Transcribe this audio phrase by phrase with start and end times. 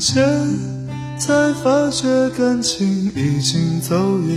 [0.00, 4.36] 间，才发觉感情已经走远。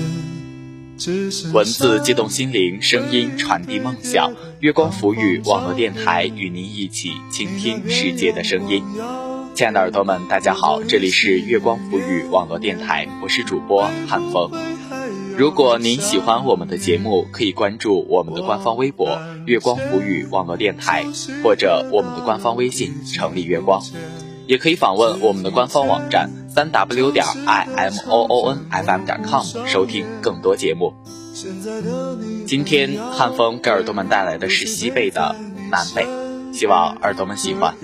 [1.54, 4.34] 文字激动心灵，声音传递梦想。
[4.60, 8.84] 月光浮语网络电台与您一起倾听世界的声音。
[9.54, 14.52] 亲爱的耳朵们，大家好，这里是月光浮语网络电台，我是主播汉风。
[15.38, 21.06] 如果您喜欢我们的节目，可以关注我们的官方微博“月光浮语网络电台”，
[21.44, 23.84] 或者我们的官方微信“城里月光”，
[24.48, 30.94] 也可以访问我们的官方网站三 w 点 i m o o n f m 点 com 收听更多节目。
[32.46, 35.36] 今天汉风给耳朵们带来的是西贝的
[35.70, 36.06] 《南北》，
[36.58, 37.76] 希望耳朵们喜欢。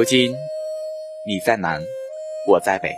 [0.00, 0.34] 如今，
[1.26, 1.82] 你在南，
[2.48, 2.96] 我在北，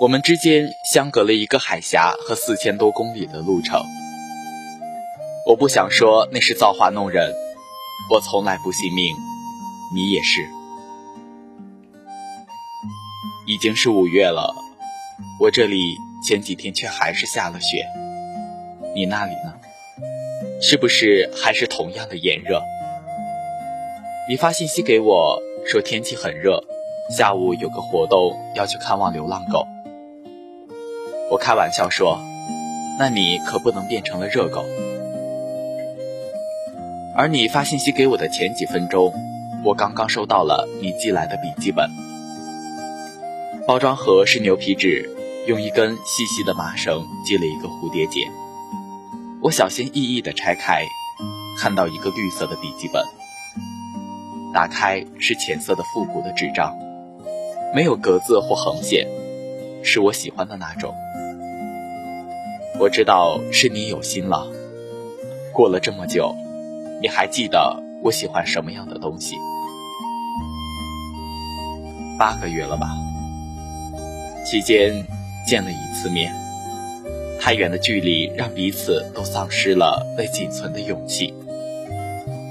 [0.00, 3.78] 我们之间相隔了一个海峡和四千多公里的路程。
[5.44, 7.30] 我不想说那是造化弄人，
[8.10, 9.14] 我从来不信命，
[9.94, 10.48] 你也是。
[13.46, 14.54] 已经是五月了，
[15.38, 17.86] 我这里前几天却还是下了雪。
[18.94, 19.52] 你那里呢？
[20.62, 22.62] 是不是还是同样的炎热？
[24.26, 25.38] 你发信息给我。
[25.68, 26.62] 说天气很热，
[27.10, 29.66] 下午有个活动要去看望流浪狗。
[31.28, 32.20] 我开玩笑说
[33.00, 34.64] ：“那你可不能变成了热狗。”
[37.18, 39.12] 而你发信息给我的前几分钟，
[39.64, 41.90] 我刚刚收到了你寄来的笔记本。
[43.66, 45.10] 包装盒是牛皮纸，
[45.48, 48.20] 用一根细细的麻绳系了一个蝴蝶结。
[49.42, 50.84] 我小心翼翼地拆开，
[51.58, 53.04] 看到一个绿色的笔记本。
[54.56, 56.74] 打开是浅色的复古的纸张，
[57.74, 59.06] 没有格子或横线，
[59.82, 60.94] 是我喜欢的那种。
[62.80, 64.46] 我知道是你有心了。
[65.52, 66.34] 过了这么久，
[67.02, 69.36] 你还记得我喜欢什么样的东西？
[72.18, 72.88] 八个月了吧？
[74.46, 75.04] 期间
[75.46, 76.32] 见了一次面，
[77.38, 81.34] 太远的距离让彼此都丧失了被仅存的勇气。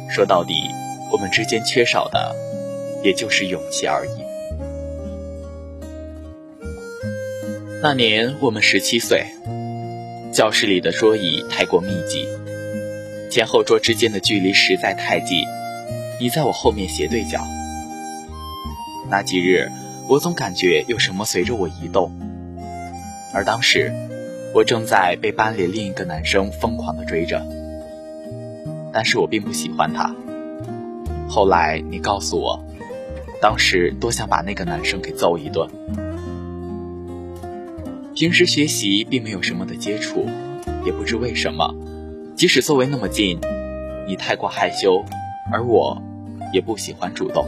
[0.07, 0.53] 说到底。
[1.11, 2.35] 我们之间缺少的，
[3.03, 4.25] 也就是勇气而已。
[7.81, 9.25] 那年我们十七岁，
[10.33, 12.27] 教室里的桌椅太过密集，
[13.29, 15.43] 前后桌之间的距离实在太近。
[16.19, 17.45] 你在我后面斜对角。
[19.09, 19.69] 那几日，
[20.09, 22.11] 我总感觉有什么随着我移动，
[23.33, 23.93] 而当时，
[24.53, 27.45] 我正在被班里另一个男生疯狂的追着，
[28.91, 30.15] 但是我并不喜欢他。
[31.27, 32.63] 后来你告诉我，
[33.41, 35.67] 当时多想把那个男生给揍一顿。
[38.13, 40.25] 平时学习并没有什么的接触，
[40.85, 41.75] 也不知为什么，
[42.35, 43.39] 即使座位那么近，
[44.07, 45.03] 你太过害羞，
[45.51, 46.01] 而我
[46.53, 47.45] 也不喜欢主动。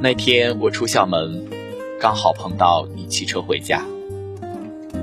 [0.00, 1.46] 那天我出校门，
[1.98, 3.82] 刚好碰到你骑车回家，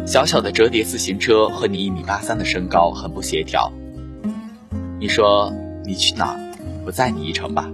[0.05, 3.69] 小小的折叠自行车和你一米八三的身高很不协调。
[4.99, 5.53] 你说。
[5.85, 6.39] 你去哪？
[6.85, 7.69] 我载你一程吧。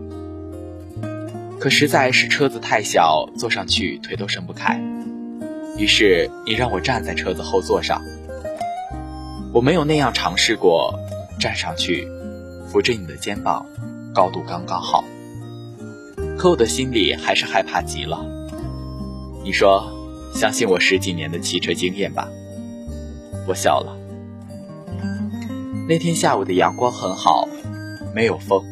[1.60, 4.80] 可实在是车子太小，坐上去腿都伸不开。
[5.78, 8.02] 于是你让我站在车子后座上。
[9.54, 10.94] 我没有那样尝试过，
[11.40, 12.08] 站上去，
[12.68, 13.66] 扶着你的肩膀，
[14.14, 15.04] 高度刚刚好。
[16.38, 18.26] 可我的心里还是害怕极了。
[19.44, 19.92] 你说，
[20.34, 22.30] 相信我十几年的骑车经验吧。
[23.48, 23.98] 我笑了。
[25.88, 27.50] 那天下午的阳光很好。
[28.14, 28.64] 没有风，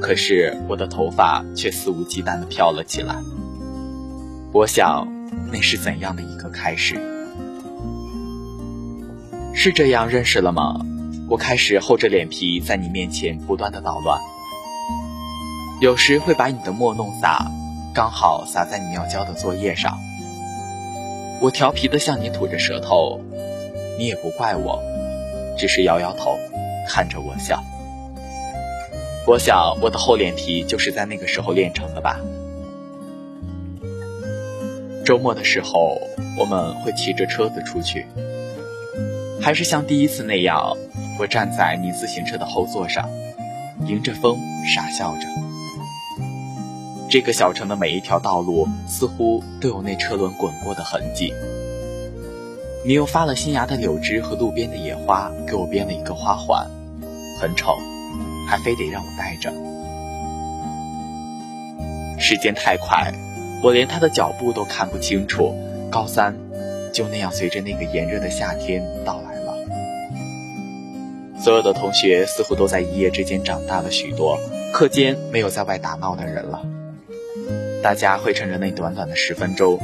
[0.00, 3.16] 可是我的头发却肆无忌惮地飘了起来。
[4.52, 5.08] 我想，
[5.52, 6.94] 那是怎样的一个开始？
[9.52, 10.80] 是这样认识了吗？
[11.28, 14.20] 我开始厚着脸皮在你面前不断的捣乱，
[15.80, 17.50] 有时会把你的墨弄洒，
[17.94, 19.98] 刚好洒在你要交的作业上。
[21.40, 23.20] 我调皮的向你吐着舌头，
[23.98, 24.80] 你也不怪我，
[25.58, 26.38] 只是摇摇头，
[26.88, 27.64] 看着我笑。
[29.26, 32.20] 我想，我的厚脸皮就是在那个时候练成的吧。
[35.02, 35.98] 周末的时候，
[36.38, 38.06] 我们会骑着车子出去，
[39.40, 40.76] 还是像第一次那样，
[41.18, 43.08] 我站在你自行车的后座上，
[43.86, 44.38] 迎着风
[44.74, 45.26] 傻笑着。
[47.08, 51.32] 这个小城的每一条道路似乎都有那车轮滚过的痕迹。
[52.84, 56.66] 你又发了新芽的柳枝和路边的野花，给我编了一个花环，
[57.40, 57.74] 很丑，
[58.54, 59.52] 还非得让我待着。
[62.20, 63.12] 时间太快，
[63.64, 65.52] 我连他的脚步都看不清楚。
[65.90, 66.36] 高三，
[66.92, 69.56] 就那样随着那个炎热的夏天到来了。
[71.40, 74.38] 所有的同学似乎都在一夜之间长大了许多，
[74.72, 76.64] 课间没有在外打闹的人了，
[77.82, 79.80] 大家会趁着那短短的十分钟。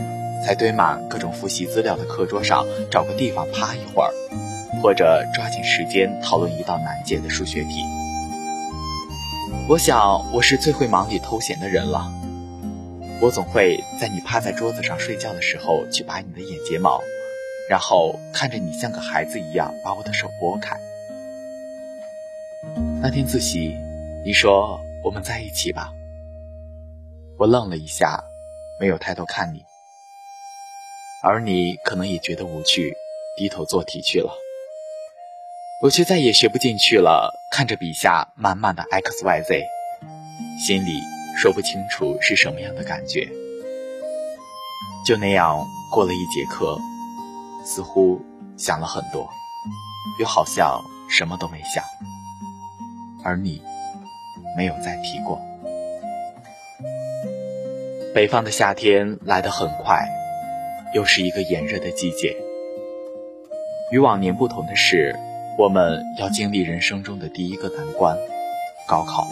[0.46, 4.10] 在堆满各种复习资料的课桌上找个地方趴一会儿，
[4.80, 7.82] 或者抓紧时间讨论一道难解的数学题。
[9.70, 12.10] 我想我是最会忙里偷闲的人了。
[13.20, 17.00] 我总会在你趴在桌子上睡觉的时候去拔你的眼睫毛，
[17.68, 20.76] 然后看着你像个孩子一样把我的手拨开。
[23.00, 23.76] 那天自习，
[24.24, 25.92] 你说我们在一起吧。
[27.38, 28.24] 我愣了一下，
[28.80, 29.62] 没有抬头看你。
[31.22, 32.92] 而你可能也觉得无趣，
[33.36, 34.32] 低头做题去了。
[35.82, 39.64] 我却再也学不进去了，看着笔下满满的 x y z，
[40.66, 41.00] 心里
[41.38, 43.26] 说不清楚是什么样的感觉。
[45.06, 46.78] 就那样过了一节课，
[47.64, 48.20] 似乎
[48.58, 49.26] 想了很多，
[50.20, 51.82] 又好像什么都没想。
[53.24, 53.62] 而你，
[54.56, 55.40] 没有再提过。
[58.14, 60.06] 北方的夏天来得很快。
[60.92, 62.36] 又是一个炎热的季节。
[63.92, 65.16] 与往年不同的是，
[65.60, 68.16] 我们要经历人生中的第一个难关——
[68.88, 69.28] 高考。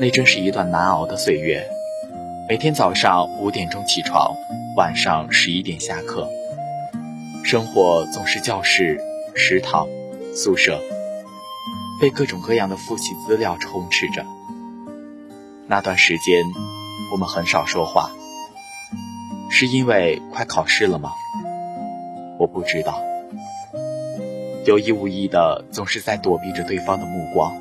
[0.00, 1.66] 那真是一段难熬的岁月。
[2.48, 4.36] 每天早上五点钟起床，
[4.76, 6.28] 晚上十一点下课，
[7.44, 9.00] 生活总是教室、
[9.34, 9.88] 食堂、
[10.32, 10.80] 宿舍，
[12.00, 14.24] 被各种各样的复习资料充斥着。
[15.66, 16.44] 那段时间，
[17.10, 18.12] 我们很少说话。
[19.50, 21.10] 是因为快考试了吗？
[22.38, 23.02] 我不知道。
[24.64, 27.54] 有意无意的，总是在躲避着对方的目光。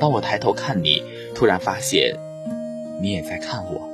[0.00, 1.02] 当我抬头看你，
[1.34, 2.16] 突然发现
[3.00, 3.88] 你也在看我。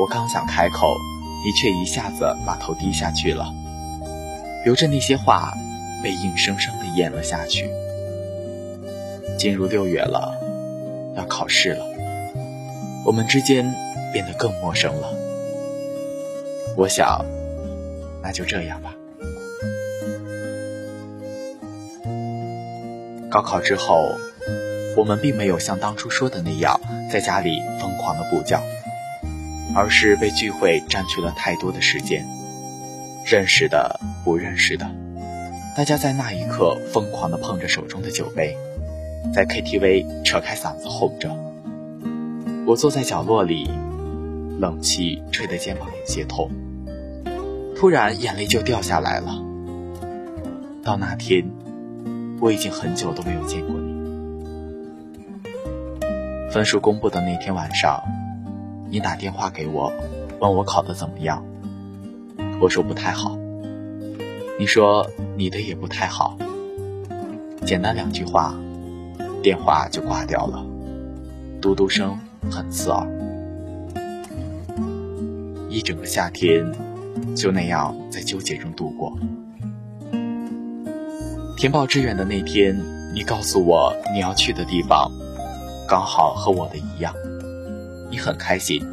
[0.00, 0.96] 我刚想开口，
[1.44, 3.52] 你却一下子把头低下去了，
[4.64, 5.52] 留着那些话
[6.02, 7.70] 被硬生生的咽了下去。
[9.38, 10.34] 进入六月了，
[11.16, 11.84] 要考试了，
[13.04, 13.74] 我们之间。
[14.12, 15.12] 变得更陌生了。
[16.74, 17.22] 我想，
[18.22, 18.95] 那就这样吧。
[23.36, 24.14] 高考之后，
[24.96, 26.80] 我们并没有像当初说的那样
[27.12, 28.62] 在家里疯狂的补觉，
[29.74, 32.24] 而是被聚会占据了太多的时间。
[33.26, 34.90] 认识的、不认识的，
[35.76, 38.56] 大家在那一刻疯狂的碰着手中的酒杯，
[39.34, 41.28] 在 KTV 扯开嗓子哄着。
[42.66, 43.68] 我坐在角落里。
[44.58, 46.50] 冷气吹得肩膀有些痛，
[47.76, 49.38] 突然眼泪就掉下来了。
[50.82, 51.44] 到那天，
[52.40, 53.96] 我已经很久都没有见过你。
[56.50, 58.02] 分数公布的那天晚上，
[58.90, 59.92] 你打电话给我，
[60.40, 61.44] 问我考得怎么样。
[62.60, 63.36] 我说不太好。
[64.58, 65.06] 你说
[65.36, 66.38] 你的也不太好。
[67.64, 68.54] 简单两句话，
[69.42, 70.64] 电话就挂掉了，
[71.60, 72.18] 嘟嘟声
[72.50, 73.06] 很刺耳。
[75.68, 76.72] 一整个夏天，
[77.34, 79.18] 就那样在纠结中度过。
[81.56, 82.78] 填报志愿的那天，
[83.14, 85.10] 你告诉我你要去的地方，
[85.88, 87.14] 刚好和我的一样，
[88.10, 88.86] 你很开心。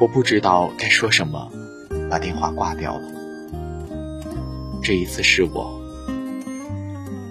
[0.00, 1.52] 我不知道该说什么，
[2.10, 3.02] 把电话挂掉了。
[4.82, 5.78] 这一次是我。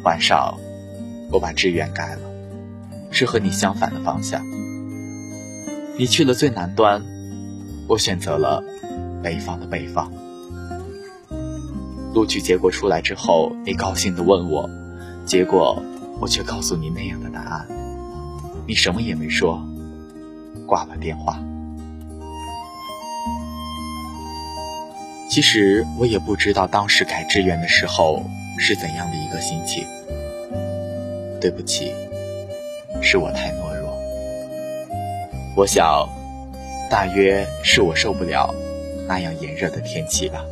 [0.03, 0.55] 晚上，
[1.31, 2.21] 我把志愿改了，
[3.09, 4.45] 是和你相反的方向。
[5.97, 7.03] 你去了最南端。
[7.87, 8.63] 我选择了
[9.21, 10.13] 北方的北方。
[12.13, 14.69] 录取结果出来之后，你高兴地问我，
[15.25, 15.81] 结果
[16.19, 17.67] 我却告诉你那样的答案，
[18.67, 19.61] 你什么也没说，
[20.67, 21.39] 挂了电话。
[25.29, 28.23] 其实我也不知道当时改志愿的时候
[28.59, 29.85] 是怎样的一个心情。
[31.41, 31.91] 对不起，
[33.01, 33.89] 是我太懦弱。
[35.55, 36.07] 我想。
[36.89, 38.53] 大约是我受不了
[39.07, 40.45] 那样炎热的天气吧。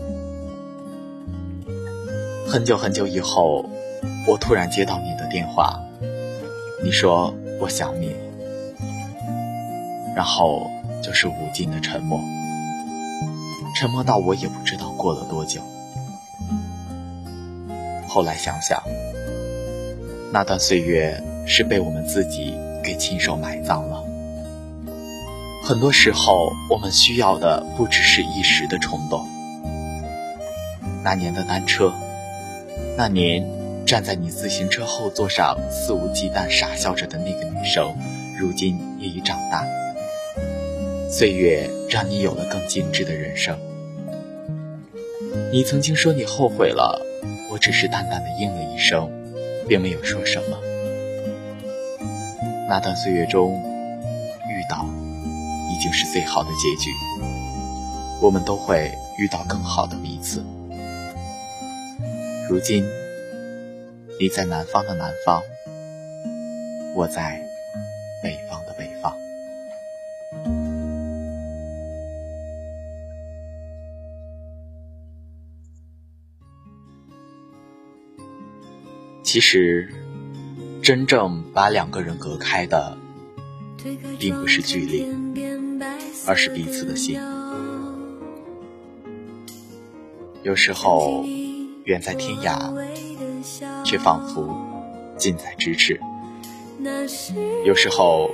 [2.51, 3.63] 很久很久以后，
[4.27, 5.79] 我突然接到你的电话，
[6.83, 8.13] 你说我想你，
[10.13, 10.69] 然后
[11.01, 12.19] 就是无尽的沉默，
[13.73, 15.61] 沉默到我也不知道过了多久。
[18.05, 18.83] 后来想想，
[20.33, 22.53] 那段岁月是被我们自己
[22.83, 24.03] 给亲手埋葬了。
[25.63, 29.25] 很多时候，我们需要的不只是一时的冲动。
[31.01, 31.93] 那年的单车，
[32.97, 33.43] 那年
[33.85, 37.95] 站在你自行车后座上肆无忌惮傻笑着的那个女生，
[38.39, 39.65] 如今也已长大。
[41.09, 43.57] 岁月让你有了更精致的人生。
[45.51, 47.01] 你曾经说你后悔了，
[47.49, 49.09] 我只是淡淡的应了一声，
[49.67, 50.57] 并没有说什么。
[52.69, 54.85] 那段岁月中遇到，
[55.69, 56.89] 已经是最好的结局。
[58.21, 60.43] 我们都会遇到更好的彼此。
[62.51, 62.85] 如今，
[64.19, 65.41] 你在南方的南方，
[66.93, 67.41] 我在
[68.21, 69.15] 北方的北方。
[79.23, 79.87] 其实，
[80.83, 82.97] 真正把两个人隔开的，
[84.19, 85.07] 并不是距离，
[86.27, 87.17] 而是彼此的心。
[90.43, 91.23] 有时候。
[91.91, 92.71] 远在天涯，
[93.83, 94.55] 却仿佛
[95.17, 95.99] 近在咫尺。
[97.65, 98.29] 有时候，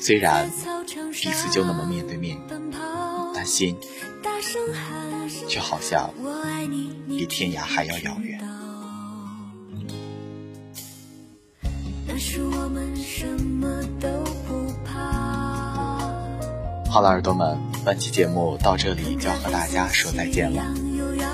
[0.00, 0.50] 虽然
[1.12, 2.36] 彼此就那么面对面，
[3.32, 3.76] 但心
[5.48, 6.10] 却好像
[7.08, 8.40] 比天涯还要遥远。
[16.90, 20.64] 好了，耳朵们，本期节目到这里就要和大家说再见了。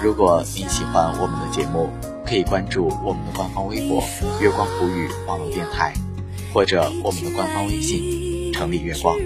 [0.03, 1.91] 如果您喜欢我们的节目，
[2.27, 4.03] 可以关注我们的官方微博
[4.41, 5.93] “月光浮语网络电台”，
[6.55, 9.19] 或者我们的官方微信“城里月光”。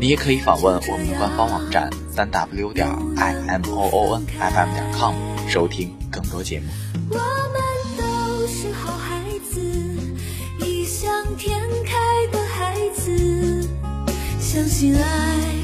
[0.00, 5.14] 你也可以访问我们的官方网站三 w 点 i m o o n f m 点 com，
[5.48, 6.66] 收听更多节目。
[7.10, 7.62] 我们
[7.96, 9.60] 都是好孩子，
[10.66, 13.68] 异想天开的孩子，
[14.40, 15.55] 相信爱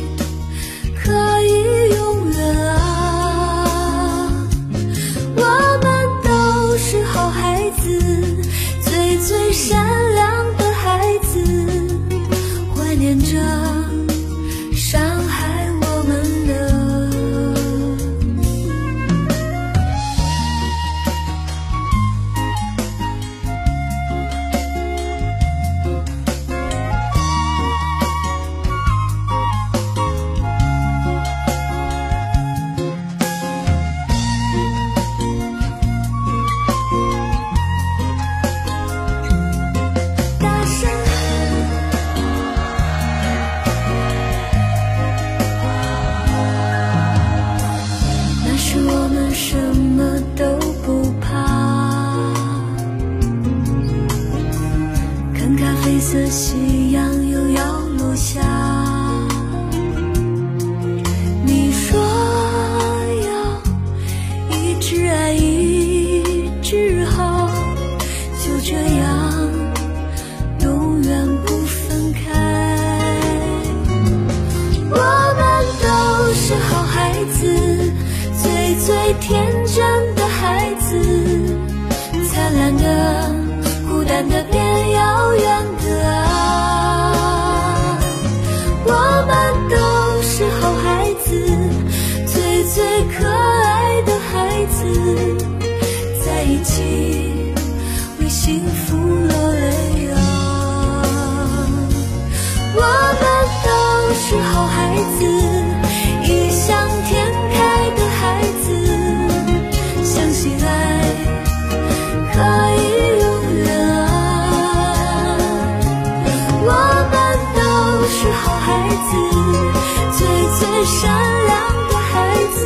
[120.12, 120.20] 最
[120.58, 121.00] 最善
[121.46, 121.50] 良
[121.88, 122.12] 的孩
[122.54, 122.58] 子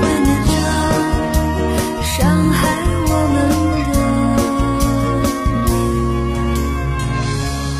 [0.00, 0.52] 怀念着
[2.02, 2.14] 伤
[2.50, 2.58] 害
[3.08, 3.36] 我们
[3.92, 3.94] 的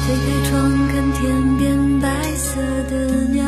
[0.03, 0.51] 推开窗
[0.89, 1.21] 看天
[1.59, 1.65] 边
[2.01, 2.05] 白
[2.37, 2.47] 色
[2.91, 2.93] 的
[3.33, 3.39] 鸟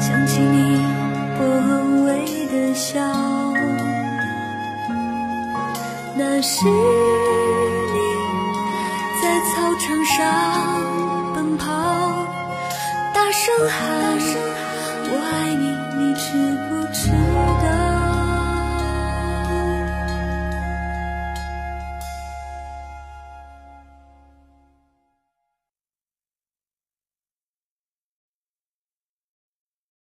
[0.00, 0.56] 想起你
[1.38, 1.68] 薄荷
[2.06, 2.08] 味
[2.46, 3.24] 的笑。
[6.16, 6.64] 那是
[10.16, 11.66] 上奔跑，
[13.12, 14.20] 大声喊
[15.10, 15.64] “我爱你”，
[15.98, 16.26] 你知
[16.68, 17.10] 不知
[17.66, 17.83] 道？